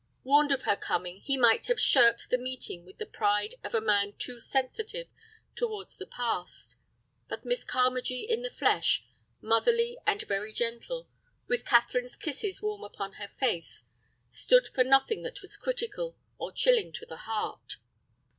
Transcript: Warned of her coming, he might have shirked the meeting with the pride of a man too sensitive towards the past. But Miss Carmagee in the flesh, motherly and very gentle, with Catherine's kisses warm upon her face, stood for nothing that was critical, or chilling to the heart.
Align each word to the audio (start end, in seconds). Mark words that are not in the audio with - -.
Warned 0.23 0.51
of 0.51 0.63
her 0.63 0.75
coming, 0.75 1.21
he 1.21 1.37
might 1.37 1.67
have 1.67 1.79
shirked 1.79 2.31
the 2.31 2.39
meeting 2.39 2.85
with 2.87 2.97
the 2.97 3.05
pride 3.05 3.53
of 3.63 3.75
a 3.75 3.79
man 3.81 4.13
too 4.17 4.39
sensitive 4.39 5.05
towards 5.53 5.95
the 5.95 6.07
past. 6.07 6.79
But 7.29 7.45
Miss 7.45 7.63
Carmagee 7.63 8.25
in 8.27 8.41
the 8.41 8.49
flesh, 8.49 9.05
motherly 9.41 9.99
and 10.07 10.19
very 10.23 10.53
gentle, 10.53 11.07
with 11.45 11.65
Catherine's 11.65 12.15
kisses 12.15 12.63
warm 12.63 12.83
upon 12.83 13.13
her 13.21 13.27
face, 13.27 13.83
stood 14.27 14.69
for 14.69 14.83
nothing 14.83 15.21
that 15.21 15.43
was 15.43 15.55
critical, 15.55 16.17
or 16.39 16.51
chilling 16.51 16.91
to 16.93 17.05
the 17.05 17.17
heart. 17.17 17.75